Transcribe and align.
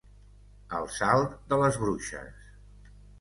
El 0.77 0.87
salt 0.93 1.35
de 1.53 1.59
les 1.65 1.77
bruixes. 1.83 2.49